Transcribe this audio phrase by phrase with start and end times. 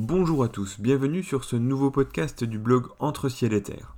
[0.00, 3.96] Bonjour à tous, bienvenue sur ce nouveau podcast du blog Entre ciel et terre.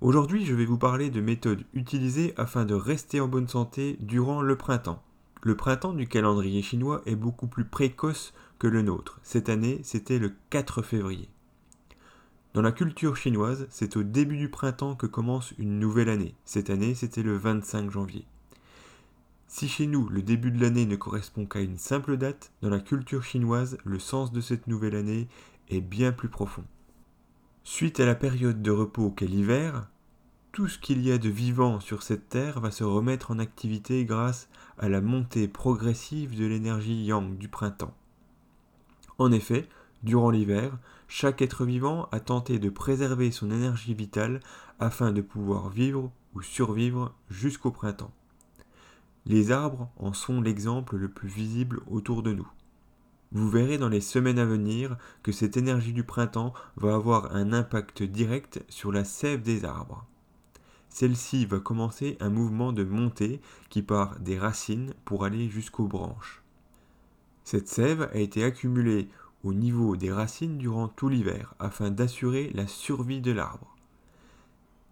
[0.00, 4.42] Aujourd'hui, je vais vous parler de méthodes utilisées afin de rester en bonne santé durant
[4.42, 5.02] le printemps.
[5.42, 9.18] Le printemps du calendrier chinois est beaucoup plus précoce que le nôtre.
[9.24, 11.28] Cette année, c'était le 4 février.
[12.54, 16.36] Dans la culture chinoise, c'est au début du printemps que commence une nouvelle année.
[16.44, 18.24] Cette année, c'était le 25 janvier.
[19.50, 22.80] Si chez nous, le début de l'année ne correspond qu'à une simple date, dans la
[22.80, 25.26] culture chinoise, le sens de cette nouvelle année
[25.70, 26.64] est bien plus profond.
[27.64, 29.88] Suite à la période de repos qu'est l'hiver,
[30.52, 34.04] tout ce qu'il y a de vivant sur cette terre va se remettre en activité
[34.04, 37.94] grâce à la montée progressive de l'énergie yang du printemps.
[39.16, 39.66] En effet,
[40.02, 40.78] durant l'hiver,
[41.08, 44.40] chaque être vivant a tenté de préserver son énergie vitale
[44.78, 48.12] afin de pouvoir vivre ou survivre jusqu'au printemps.
[49.28, 52.48] Les arbres en sont l'exemple le plus visible autour de nous.
[53.30, 57.52] Vous verrez dans les semaines à venir que cette énergie du printemps va avoir un
[57.52, 60.06] impact direct sur la sève des arbres.
[60.88, 66.42] Celle-ci va commencer un mouvement de montée qui part des racines pour aller jusqu'aux branches.
[67.44, 69.10] Cette sève a été accumulée
[69.44, 73.77] au niveau des racines durant tout l'hiver afin d'assurer la survie de l'arbre.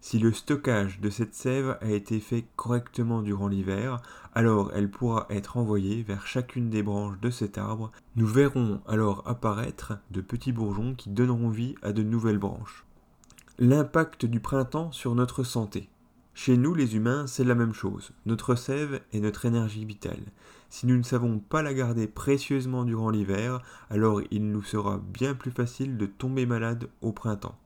[0.09, 4.01] Si le stockage de cette sève a été fait correctement durant l'hiver,
[4.37, 7.91] alors elle pourra être envoyée vers chacune des branches de cet arbre.
[8.15, 12.85] Nous verrons alors apparaître de petits bourgeons qui donneront vie à de nouvelles branches.
[13.59, 15.89] L'impact du printemps sur notre santé.
[16.35, 18.13] Chez nous, les humains, c'est la même chose.
[18.27, 20.23] Notre sève est notre énergie vitale.
[20.71, 25.35] Si nous ne savons pas la garder précieusement durant l'hiver, alors il nous sera bien
[25.35, 27.59] plus facile de tomber malade au printemps.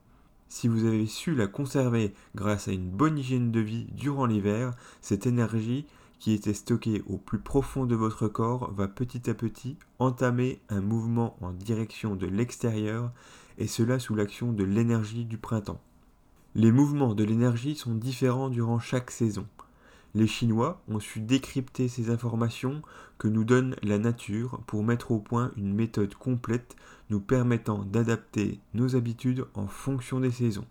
[0.51, 4.73] Si vous avez su la conserver grâce à une bonne hygiène de vie durant l'hiver,
[4.99, 5.85] cette énergie
[6.19, 10.81] qui était stockée au plus profond de votre corps va petit à petit entamer un
[10.81, 13.13] mouvement en direction de l'extérieur,
[13.59, 15.79] et cela sous l'action de l'énergie du printemps.
[16.53, 19.47] Les mouvements de l'énergie sont différents durant chaque saison.
[20.13, 22.81] Les Chinois ont su décrypter ces informations
[23.17, 26.75] que nous donne la nature pour mettre au point une méthode complète
[27.09, 30.67] nous permettant d'adapter nos habitudes en fonction des saisons,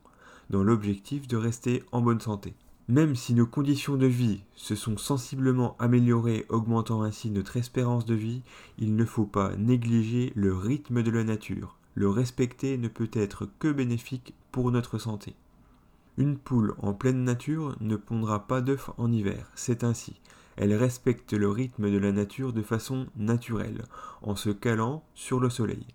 [0.50, 2.54] dans l'objectif de rester en bonne santé.
[2.88, 8.14] Même si nos conditions de vie se sont sensiblement améliorées, augmentant ainsi notre espérance de
[8.14, 8.42] vie,
[8.78, 11.76] il ne faut pas négliger le rythme de la nature.
[11.94, 15.34] Le respecter ne peut être que bénéfique pour notre santé.
[16.20, 20.20] Une poule en pleine nature ne pondra pas d'œufs en hiver, c'est ainsi.
[20.56, 23.86] Elle respecte le rythme de la nature de façon naturelle,
[24.20, 25.86] en se calant sur le soleil.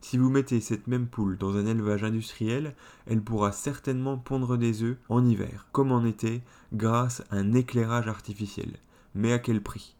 [0.00, 2.74] Si vous mettez cette même poule dans un élevage industriel,
[3.06, 6.40] elle pourra certainement pondre des œufs en hiver, comme en été,
[6.72, 8.78] grâce à un éclairage artificiel.
[9.14, 9.94] Mais à quel prix?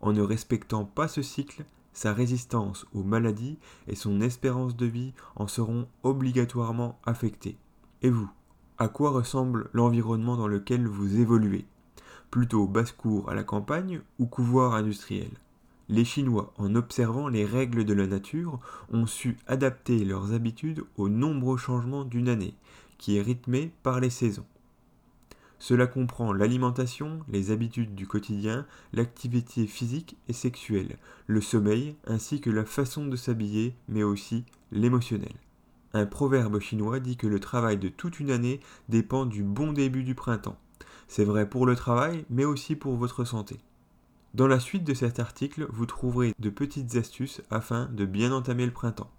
[0.00, 3.58] En ne respectant pas ce cycle, sa résistance aux maladies
[3.88, 7.58] et son espérance de vie en seront obligatoirement affectées.
[8.02, 8.30] Et vous?
[8.78, 11.64] À quoi ressemble l'environnement dans lequel vous évoluez
[12.30, 15.30] Plutôt basse-cour à la campagne ou couloir industriel?
[15.88, 18.60] Les Chinois, en observant les règles de la nature,
[18.92, 22.54] ont su adapter leurs habitudes aux nombreux changements d'une année,
[22.98, 24.46] qui est rythmée par les saisons.
[25.58, 32.50] Cela comprend l'alimentation, les habitudes du quotidien, l'activité physique et sexuelle, le sommeil, ainsi que
[32.50, 35.32] la façon de s'habiller, mais aussi l'émotionnel.
[35.98, 40.04] Un proverbe chinois dit que le travail de toute une année dépend du bon début
[40.04, 40.58] du printemps.
[41.08, 43.56] C'est vrai pour le travail, mais aussi pour votre santé.
[44.34, 48.66] Dans la suite de cet article, vous trouverez de petites astuces afin de bien entamer
[48.66, 49.10] le printemps.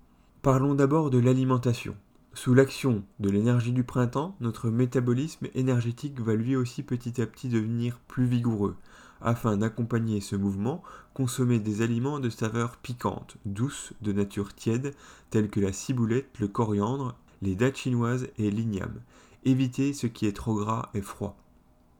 [0.43, 1.95] Parlons d'abord de l'alimentation.
[2.35, 7.49] Sous l'action de l'énergie du printemps, notre métabolisme énergétique va lui aussi petit à petit
[7.49, 8.75] devenir plus vigoureux.
[9.22, 10.83] Afin d'accompagner ce mouvement,
[11.13, 14.94] consommez des aliments de saveur piquante, douce, de nature tiède,
[15.29, 19.01] tels que la ciboulette, le coriandre, les dattes chinoises et l'igname.
[19.44, 21.38] Évitez ce qui est trop gras et froid.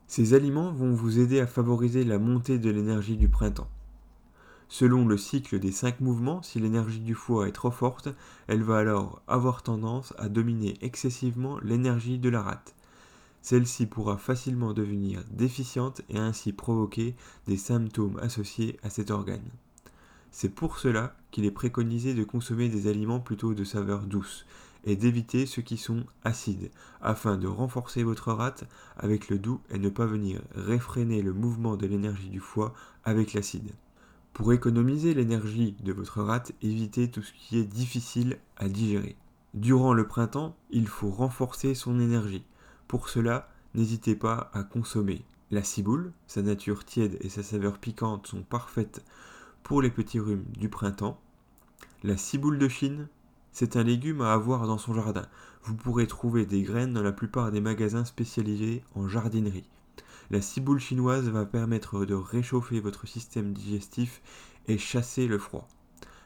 [0.08, 3.70] Ces aliments vont vous aider à favoriser la montée de l'énergie du printemps.
[4.70, 8.10] Selon le cycle des cinq mouvements, si l'énergie du foie est trop forte,
[8.48, 12.76] elle va alors avoir tendance à dominer excessivement l'énergie de la rate.
[13.50, 17.16] Celle-ci pourra facilement devenir déficiente et ainsi provoquer
[17.46, 19.50] des symptômes associés à cet organe.
[20.32, 24.46] C'est pour cela qu'il est préconisé de consommer des aliments plutôt de saveur douce
[24.84, 28.66] et d'éviter ceux qui sont acides, afin de renforcer votre rate
[28.98, 32.74] avec le doux et ne pas venir réfréner le mouvement de l'énergie du foie
[33.06, 33.72] avec l'acide.
[34.34, 39.16] Pour économiser l'énergie de votre rate, évitez tout ce qui est difficile à digérer.
[39.54, 42.44] Durant le printemps, il faut renforcer son énergie.
[42.88, 48.28] Pour cela, n'hésitez pas à consommer la ciboule, sa nature tiède et sa saveur piquante
[48.28, 49.04] sont parfaites
[49.64, 51.20] pour les petits rhumes du printemps,
[52.04, 53.08] la ciboule de Chine,
[53.52, 55.26] C'est un légume à avoir dans son jardin.
[55.64, 59.68] Vous pourrez trouver des graines dans la plupart des magasins spécialisés en jardinerie.
[60.30, 64.22] La ciboule chinoise va permettre de réchauffer votre système digestif
[64.68, 65.68] et chasser le froid.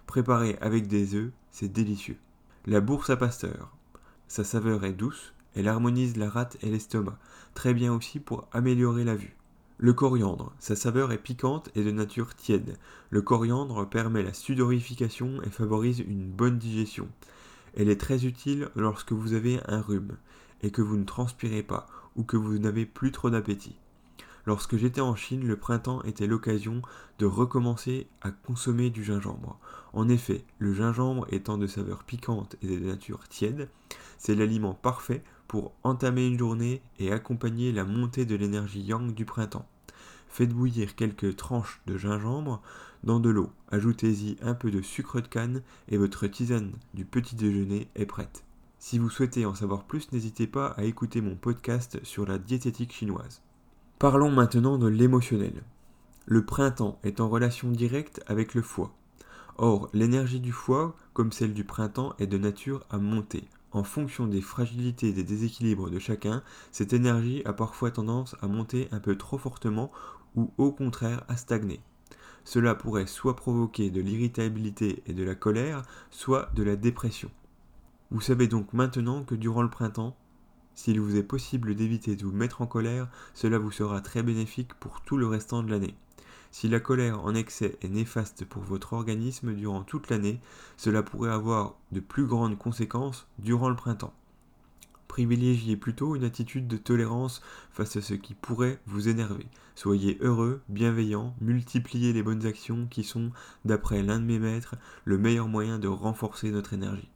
[0.08, 2.18] Préparé avec des œufs, c'est délicieux.
[2.66, 3.78] La bourse à pasteur.
[4.28, 7.18] Sa saveur est douce, elle harmonise la rate et l'estomac,
[7.54, 9.36] très bien aussi pour améliorer la vue.
[9.78, 12.78] Le coriandre, sa saveur est piquante et de nature tiède.
[13.10, 17.08] Le coriandre permet la sudorification et favorise une bonne digestion.
[17.76, 20.18] Elle est très utile lorsque vous avez un rhume
[20.62, 23.76] et que vous ne transpirez pas ou que vous n'avez plus trop d'appétit.
[24.46, 26.82] Lorsque j'étais en Chine, le printemps était l'occasion
[27.20, 29.60] de recommencer à consommer du gingembre.
[29.94, 33.70] En effet, le gingembre étant de saveur piquante et de nature tiède,
[34.18, 39.26] c'est l'aliment parfait pour entamer une journée et accompagner la montée de l'énergie yang du
[39.26, 39.68] printemps.
[40.30, 42.62] Faites bouillir quelques tranches de gingembre
[43.04, 47.36] dans de l'eau, ajoutez-y un peu de sucre de canne et votre tisane du petit
[47.36, 48.46] déjeuner est prête.
[48.80, 52.94] Si vous souhaitez en savoir plus, n'hésitez pas à écouter mon podcast sur la diététique
[52.94, 53.42] chinoise.
[54.00, 55.64] Parlons maintenant de l'émotionnel.
[56.28, 58.94] Le printemps est en relation directe avec le foie.
[59.58, 63.50] Or, l'énergie du foie, comme celle du printemps, est de nature à monter.
[63.74, 68.48] En fonction des fragilités et des déséquilibres de chacun, cette énergie a parfois tendance à
[68.48, 69.92] monter un peu trop fortement
[70.36, 71.80] ou au contraire à stagner.
[72.44, 77.32] Cela pourrait soit provoquer de l'irritabilité et de la colère, soit de la dépression.
[78.10, 80.18] Vous savez donc maintenant que durant le printemps,
[80.76, 84.74] s'il vous est possible d'éviter de vous mettre en colère, cela vous sera très bénéfique
[84.76, 85.96] pour tout le restant de l'année.
[86.52, 90.42] Si la colère en excès est néfaste pour votre organisme durant toute l'année,
[90.76, 94.14] cela pourrait avoir de plus grandes conséquences durant le printemps.
[95.08, 99.48] Privilégiez plutôt une attitude de tolérance face à ce qui pourrait vous énerver.
[99.76, 103.32] Soyez heureux, bienveillant, multipliez les bonnes actions qui sont,
[103.66, 104.76] d'après l'un de mes maîtres,
[105.06, 107.10] le meilleur moyen de renforcer notre énergie.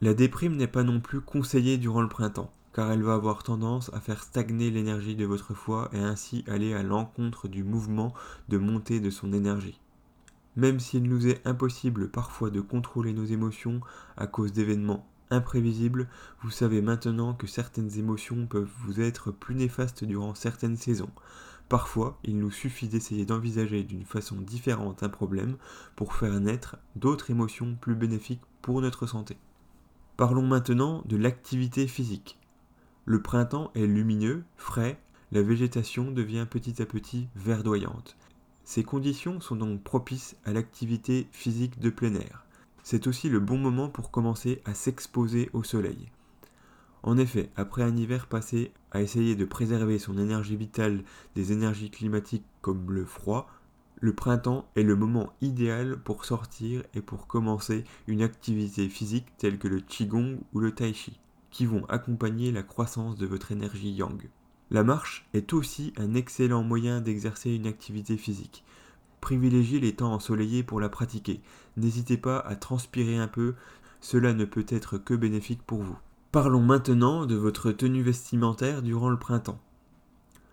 [0.00, 3.90] La déprime n'est pas non plus conseillée durant le printemps car elle va avoir tendance
[3.94, 8.12] à faire stagner l'énergie de votre foie et ainsi aller à l'encontre du mouvement
[8.50, 9.80] de montée de son énergie.
[10.56, 13.80] Même s'il nous est impossible parfois de contrôler nos émotions
[14.18, 16.06] à cause d'événements imprévisibles,
[16.42, 21.10] vous savez maintenant que certaines émotions peuvent vous être plus néfastes durant certaines saisons.
[21.70, 25.56] Parfois, il nous suffit d'essayer d'envisager d'une façon différente un problème
[25.96, 29.38] pour faire naître d'autres émotions plus bénéfiques pour notre santé.
[30.18, 32.38] Parlons maintenant de l'activité physique.
[33.08, 34.98] Le printemps est lumineux, frais,
[35.30, 38.16] la végétation devient petit à petit verdoyante.
[38.64, 42.44] Ces conditions sont donc propices à l'activité physique de plein air.
[42.82, 46.08] C'est aussi le bon moment pour commencer à s'exposer au soleil.
[47.04, 51.04] En effet, après un hiver passé à essayer de préserver son énergie vitale
[51.36, 53.48] des énergies climatiques comme le froid,
[54.00, 59.58] le printemps est le moment idéal pour sortir et pour commencer une activité physique telle
[59.58, 61.20] que le qigong ou le tai chi
[61.56, 64.28] qui vont accompagner la croissance de votre énergie yang.
[64.70, 68.62] La marche est aussi un excellent moyen d'exercer une activité physique.
[69.22, 71.40] Privilégiez les temps ensoleillés pour la pratiquer.
[71.78, 73.54] N'hésitez pas à transpirer un peu,
[74.02, 75.96] cela ne peut être que bénéfique pour vous.
[76.30, 79.62] Parlons maintenant de votre tenue vestimentaire durant le printemps.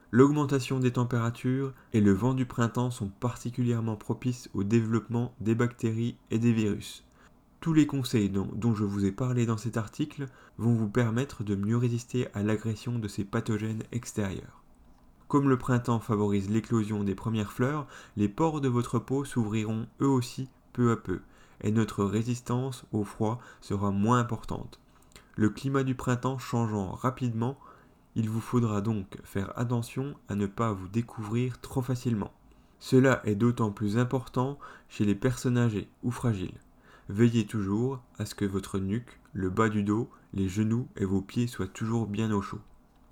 [0.09, 6.15] L'augmentation des températures et le vent du printemps sont particulièrement propices au développement des bactéries
[6.31, 7.03] et des virus.
[7.63, 10.27] Tous les conseils dont, je vous ai parlé dans cet article
[10.57, 14.65] vont vous permettre de mieux résister à l'agression de ces pathogènes extérieurs.
[15.29, 20.09] Comme le printemps favorise l'éclosion des premières fleurs, les pores de votre peau s'ouvriront eux
[20.09, 21.21] aussi peu à peu,
[21.61, 24.81] et notre résistance au froid sera moins importante.
[25.37, 27.57] Le climat du printemps changeant rapidement,
[28.15, 32.33] il vous faudra donc faire attention à ne pas vous découvrir trop facilement.
[32.79, 36.59] Cela est d'autant plus important chez les personnes âgées ou fragiles.
[37.09, 41.21] Veillez toujours à ce que votre nuque, le bas du dos, les genoux et vos
[41.21, 42.61] pieds soient toujours bien au chaud.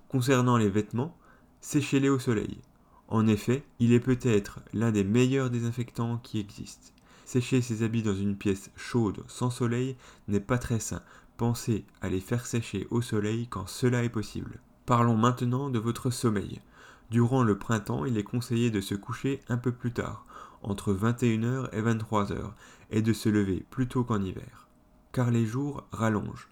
[0.07, 1.17] Concernant les vêtements,
[1.59, 2.59] séchez-les au soleil.
[3.07, 6.93] En effet, il est peut-être l'un des meilleurs désinfectants qui existent.
[7.25, 11.01] Sécher ses habits dans une pièce chaude sans soleil n'est pas très sain.
[11.37, 14.59] Pensez à les faire sécher au soleil quand cela est possible.
[14.85, 16.61] Parlons maintenant de votre sommeil.
[17.09, 20.25] Durant le printemps, il est conseillé de se coucher un peu plus tard,
[20.63, 22.51] entre 21h et 23h,
[22.91, 24.67] et de se lever plus tôt qu'en hiver.
[25.11, 26.47] Car les jours rallongent.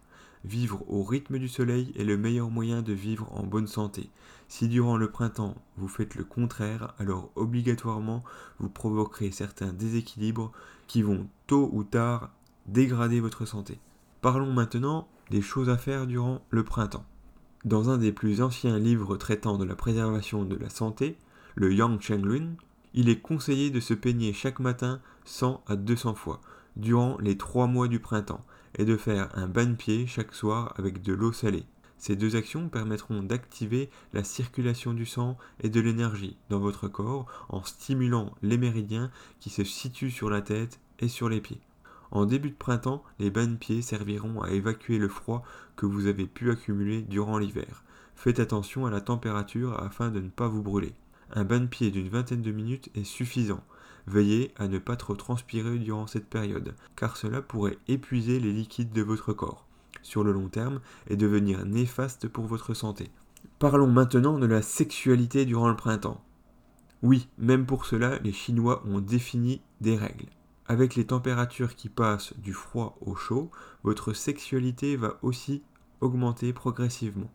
[0.45, 4.09] Vivre au rythme du soleil est le meilleur moyen de vivre en bonne santé.
[4.47, 8.23] Si durant le printemps vous faites le contraire, alors obligatoirement
[8.59, 10.51] vous provoquerez certains déséquilibres
[10.87, 12.31] qui vont tôt ou tard
[12.67, 13.79] dégrader votre santé.
[14.21, 17.05] Parlons maintenant des choses à faire durant le printemps.
[17.65, 21.17] Dans un des plus anciens livres traitant de la préservation de la santé,
[21.55, 22.55] le Yang Lun,
[22.93, 26.41] il est conseillé de se peigner chaque matin 100 à 200 fois
[26.75, 28.45] durant les trois mois du printemps.
[28.75, 31.65] est de faire un bain de pied chaque soir avec de l'eau salée.
[31.97, 37.25] Ces deux actions permettront d'activer la circulation du sang et de l'énergie dans votre corps
[37.49, 41.59] en stimulant les méridiens qui se situent sur la tête et sur les pieds.
[42.11, 45.43] En début de printemps, les bains de pieds serviront à évacuer le froid
[45.75, 47.83] que vous avez pu accumuler durant l'hiver.
[48.15, 50.93] Faites attention à la température afin de ne pas vous brûler.
[51.31, 53.63] Un bain de pied d'une vingtaine de minutes est suffisant.
[54.07, 58.91] Veillez à ne pas trop transpirer durant cette période, car cela pourrait épuiser les liquides
[58.91, 59.65] de votre corps
[60.01, 63.09] sur le long terme et devenir néfaste pour votre santé.
[63.59, 66.23] Parlons maintenant de la sexualité durant le printemps.
[67.01, 70.27] Oui, même pour cela, les Chinois ont défini des règles.
[70.67, 73.49] Avec les températures qui passent du froid au chaud,
[73.83, 75.63] votre sexualité va aussi
[76.01, 77.31] augmenter progressivement.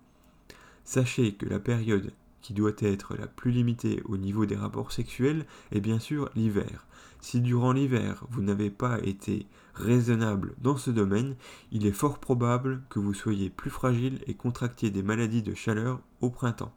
[0.85, 2.13] Sachez que la période
[2.45, 6.87] qui doit être la plus limitée au niveau des rapports sexuels est bien sûr l'hiver.
[7.23, 11.37] Si durant l'hiver vous n'avez pas été raisonnable dans ce domaine,
[11.73, 16.01] il est fort probable que vous soyez plus fragile et contractiez des maladies de chaleur
[16.21, 16.75] au printemps.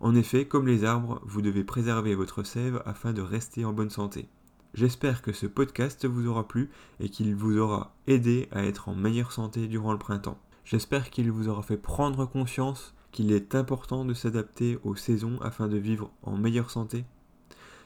[0.00, 3.88] En effet, comme les arbres, vous devez préserver votre sève afin de rester en bonne
[3.88, 4.28] santé.
[4.74, 6.68] J'espère que ce podcast vous aura plu
[7.00, 10.38] et qu'il vous aura aidé à être en meilleure santé durant le printemps.
[10.66, 15.68] J'espère qu'il vous aura fait prendre conscience qu'il est important de s'adapter aux saisons afin
[15.68, 17.06] de vivre en meilleure santé.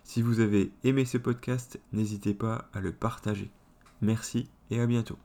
[0.03, 3.49] Si vous avez aimé ce podcast, n'hésitez pas à le partager.
[4.01, 5.19] Merci et à bientôt.